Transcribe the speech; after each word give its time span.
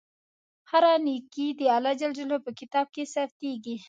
هره 0.71 0.93
نېکۍ 1.05 1.47
د 1.59 1.61
الله 1.75 1.93
په 2.45 2.51
کتاب 2.59 2.87
کې 2.95 3.03
ثبتېږي. 3.13 3.75